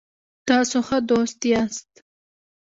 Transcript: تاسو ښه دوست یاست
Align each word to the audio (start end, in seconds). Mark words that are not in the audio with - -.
تاسو 0.47 0.77
ښه 0.87 0.97
دوست 1.09 1.39
یاست 1.51 1.91